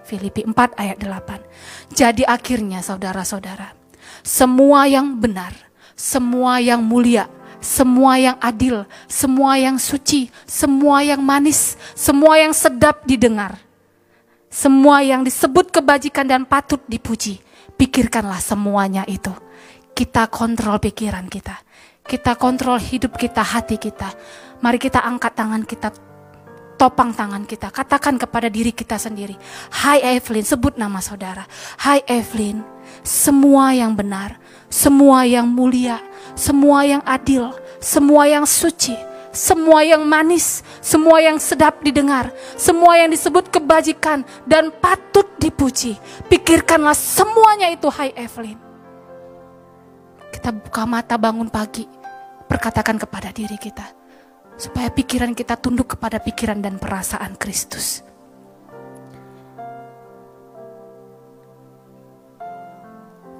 [0.07, 1.93] Filipi 4 ayat 8.
[1.93, 3.75] Jadi akhirnya saudara-saudara,
[4.25, 5.53] semua yang benar,
[5.93, 7.29] semua yang mulia,
[7.61, 13.61] semua yang adil, semua yang suci, semua yang manis, semua yang sedap didengar,
[14.49, 17.39] semua yang disebut kebajikan dan patut dipuji
[17.81, 19.33] Pikirkanlah semuanya itu.
[19.97, 21.57] Kita kontrol pikiran kita.
[22.05, 24.05] Kita kontrol hidup kita, hati kita.
[24.61, 25.89] Mari kita angkat tangan kita,
[26.77, 27.73] topang tangan kita.
[27.73, 29.33] Katakan kepada diri kita sendiri.
[29.73, 31.49] Hai Evelyn, sebut nama saudara.
[31.81, 32.61] Hai Evelyn,
[33.01, 34.37] semua yang benar,
[34.69, 35.97] semua yang mulia,
[36.37, 37.49] semua yang adil,
[37.81, 38.93] semua yang suci,
[39.33, 45.97] semua yang manis, semua yang sedap didengar, semua yang disebut kebajikan dan patut dipuji.
[46.29, 48.61] Pikirkanlah semuanya itu, hai Evelyn.
[50.29, 51.89] Kita buka mata bangun pagi,
[52.45, 54.00] perkatakan kepada diri kita,
[54.61, 58.05] supaya pikiran kita tunduk kepada pikiran dan perasaan Kristus.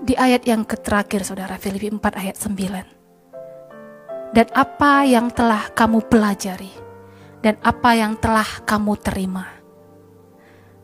[0.02, 3.02] Di ayat yang terakhir, saudara, Filipi 4 ayat 9
[4.32, 6.72] dan apa yang telah kamu pelajari,
[7.44, 9.46] dan apa yang telah kamu terima,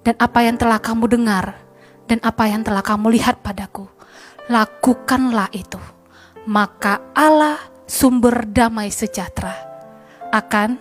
[0.03, 1.55] dan apa yang telah kamu dengar,
[2.11, 3.87] dan apa yang telah kamu lihat padaku.
[4.51, 5.79] Lakukanlah itu,
[6.43, 9.66] maka Allah, sumber damai sejahtera,
[10.27, 10.75] akan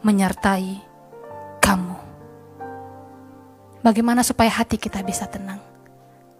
[0.00, 0.80] menyertai
[1.60, 1.96] kamu.
[3.84, 5.60] Bagaimana supaya hati kita bisa tenang?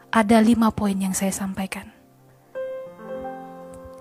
[0.08, 1.92] Ada lima poin yang saya sampaikan.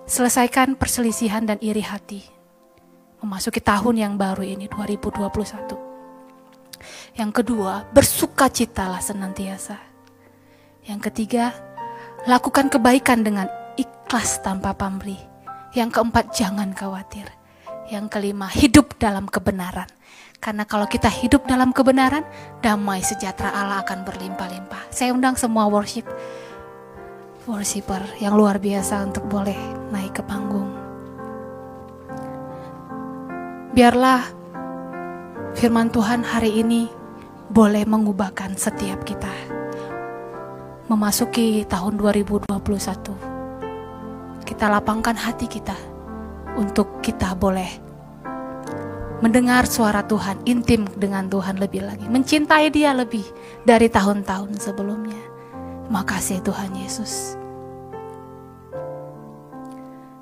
[0.08, 2.24] Selesaikan perselisihan dan iri hati.
[3.20, 7.16] Memasuki tahun yang baru ini 2021.
[7.16, 9.76] Yang kedua, bersuka bersukacitalah senantiasa.
[10.84, 11.56] Yang ketiga,
[12.28, 13.48] lakukan kebaikan dengan
[13.80, 15.20] ikhlas tanpa pamrih.
[15.72, 17.43] Yang keempat, jangan khawatir.
[17.84, 19.88] Yang kelima, hidup dalam kebenaran.
[20.40, 22.24] Karena kalau kita hidup dalam kebenaran,
[22.64, 24.88] damai sejahtera Allah akan berlimpah-limpah.
[24.88, 26.08] Saya undang semua worship
[27.44, 29.56] worshiper yang luar biasa untuk boleh
[29.92, 30.68] naik ke panggung.
[33.76, 34.24] Biarlah
[35.52, 36.88] firman Tuhan hari ini
[37.52, 39.32] boleh mengubahkan setiap kita.
[40.88, 42.48] Memasuki tahun 2021,
[44.44, 45.93] kita lapangkan hati kita
[46.54, 47.68] untuk kita boleh
[49.24, 53.24] mendengar suara Tuhan, intim dengan Tuhan lebih lagi, mencintai Dia lebih
[53.64, 55.20] dari tahun-tahun sebelumnya.
[55.88, 57.36] Makasih Tuhan Yesus.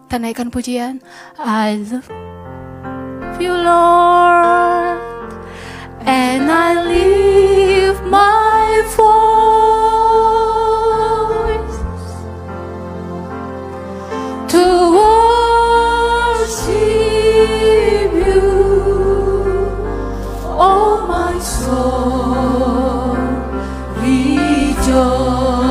[0.07, 1.01] Kita naikkan pujian.
[1.41, 2.07] I love
[3.41, 5.01] you Lord.
[6.05, 9.61] And I lift my voice
[24.93, 25.61] 说。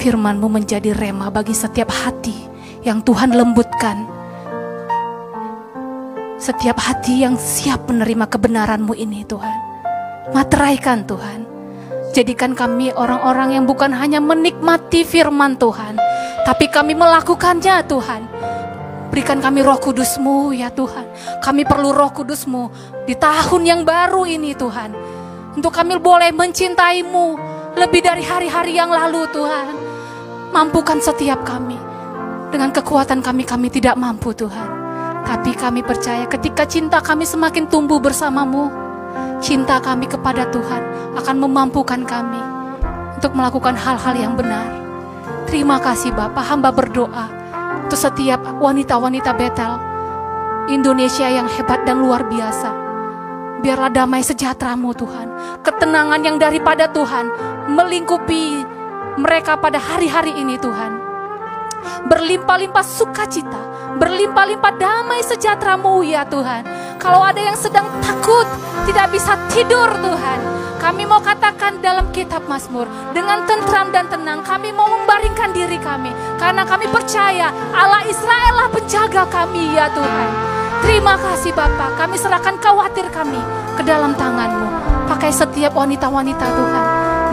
[0.00, 2.32] Firmanmu menjadi rema bagi setiap hati
[2.80, 4.08] yang Tuhan lembutkan.
[6.40, 9.52] Setiap hati yang siap menerima kebenaranmu ini Tuhan.
[10.32, 11.44] Materaikan Tuhan.
[12.16, 16.00] Jadikan kami orang-orang yang bukan hanya menikmati firman Tuhan,
[16.48, 18.22] tapi kami melakukannya Tuhan.
[19.12, 21.12] Berikan kami roh kudusmu ya Tuhan.
[21.44, 22.72] Kami perlu roh kudusmu
[23.04, 24.96] di tahun yang baru ini Tuhan.
[25.60, 27.36] Untuk kami boleh mencintaimu
[27.76, 29.89] lebih dari hari-hari yang lalu Tuhan.
[30.50, 31.78] Mampukan setiap kami.
[32.50, 34.66] Dengan kekuatan kami, kami tidak mampu Tuhan.
[35.22, 38.66] Tapi kami percaya ketika cinta kami semakin tumbuh bersamamu,
[39.38, 42.42] cinta kami kepada Tuhan akan memampukan kami
[43.14, 44.66] untuk melakukan hal-hal yang benar.
[45.46, 47.30] Terima kasih Bapak, hamba berdoa
[47.86, 49.72] untuk setiap wanita-wanita Betel
[50.66, 52.70] Indonesia yang hebat dan luar biasa.
[53.62, 55.28] Biarlah damai sejahteramu Tuhan,
[55.62, 57.28] ketenangan yang daripada Tuhan
[57.70, 58.66] melingkupi
[59.20, 60.96] mereka pada hari-hari ini Tuhan.
[62.08, 63.60] Berlimpah-limpah sukacita,
[64.00, 66.64] berlimpah-limpah damai sejahteramu ya Tuhan.
[67.00, 68.44] Kalau ada yang sedang takut,
[68.84, 70.38] tidak bisa tidur Tuhan.
[70.80, 76.08] Kami mau katakan dalam kitab Mazmur, dengan tentram dan tenang kami mau membaringkan diri kami.
[76.40, 80.28] Karena kami percaya Allah Israel lah penjaga kami ya Tuhan.
[80.80, 83.40] Terima kasih Bapak, kami serahkan khawatir kami
[83.76, 84.68] ke dalam tanganmu.
[85.04, 86.86] Pakai setiap wanita-wanita Tuhan,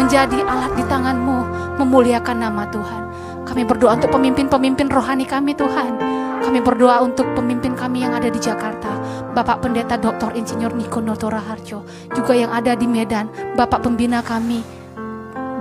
[0.04, 1.40] menjadi alat di tanganmu,
[1.78, 3.02] memuliakan nama Tuhan.
[3.48, 5.98] Kami berdoa untuk pemimpin-pemimpin rohani kami Tuhan.
[6.44, 8.92] Kami berdoa untuk pemimpin kami yang ada di Jakarta.
[9.34, 10.36] Bapak Pendeta Dr.
[10.36, 11.86] Insinyur Niko Notora Harjo.
[12.12, 13.30] Juga yang ada di Medan.
[13.56, 14.62] Bapak Pembina kami,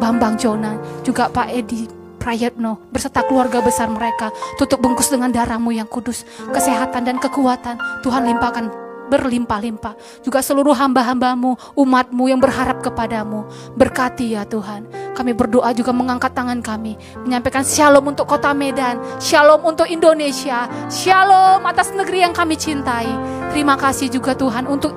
[0.03, 0.81] Bambang Jonan.
[1.05, 1.87] Juga Pak Edi
[2.17, 4.35] Prayetno beserta keluarga besar mereka.
[4.59, 6.27] Tutup bungkus dengan darahmu yang kudus.
[6.51, 9.95] Kesehatan dan kekuatan Tuhan limpahkan berlimpah-limpah.
[10.23, 13.47] Juga seluruh hamba-hambamu, umatmu yang berharap kepadamu.
[13.79, 14.87] Berkati ya Tuhan.
[15.15, 16.99] Kami berdoa juga mengangkat tangan kami.
[17.25, 19.01] Menyampaikan shalom untuk kota Medan.
[19.23, 20.69] Shalom untuk Indonesia.
[20.93, 23.09] Shalom atas negeri yang kami cintai.
[23.55, 24.93] Terima kasih juga Tuhan untuk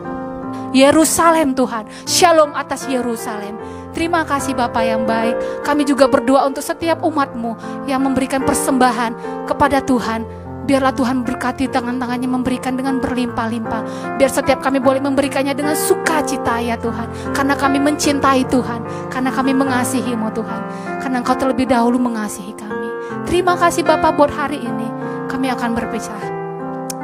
[0.70, 1.89] Yerusalem Tuhan.
[2.05, 3.57] Shalom atas Yerusalem.
[3.89, 5.66] Terima kasih Bapak yang baik.
[5.66, 7.57] Kami juga berdoa untuk setiap umatmu
[7.89, 14.14] yang memberikan persembahan kepada Tuhan Biarlah Tuhan berkati tangan-tangannya memberikan dengan berlimpah-limpah.
[14.22, 17.34] Biar setiap kami boleh memberikannya dengan sukacita ya Tuhan.
[17.34, 19.10] Karena kami mencintai Tuhan.
[19.10, 20.62] Karena kami mengasihimu Tuhan.
[21.02, 22.86] Karena Engkau terlebih dahulu mengasihi kami.
[23.26, 24.86] Terima kasih Bapak buat hari ini.
[25.26, 26.22] Kami akan berpisah.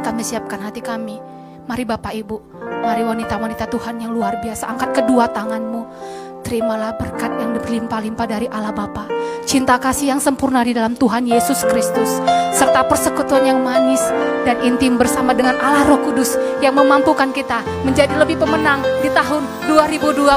[0.05, 1.17] Kami siapkan hati kami.
[1.65, 2.37] Mari Bapak Ibu.
[2.85, 4.69] Mari wanita-wanita Tuhan yang luar biasa.
[4.77, 5.81] Angkat kedua tanganmu.
[6.45, 9.09] Terimalah berkat yang berlimpah-limpah dari Allah Bapa,
[9.49, 12.21] cinta kasih yang sempurna di dalam Tuhan Yesus Kristus,
[12.53, 13.97] serta persekutuan yang manis
[14.45, 19.41] dan intim bersama dengan Allah Roh Kudus yang memampukan kita menjadi lebih pemenang di tahun
[19.65, 20.29] 2021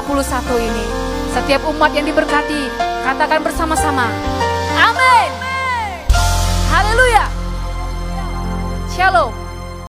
[0.64, 0.84] ini.
[1.36, 2.72] Setiap umat yang diberkati,
[3.04, 4.08] katakan bersama-sama,
[4.80, 5.28] Amin.
[6.72, 7.28] Haleluya.
[8.88, 9.47] Shalom.